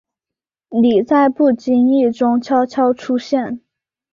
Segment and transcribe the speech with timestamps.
[0.81, 3.61] 你在不经意中悄悄出现